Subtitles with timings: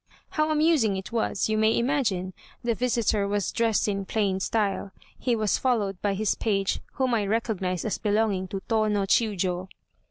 [0.29, 2.33] How amusing it was, you may imagine.
[2.63, 7.23] The visitor was dressed in plain style, he was followed by his page, whom I
[7.27, 9.67] recognized as belonging to Tô no Chiûjiô."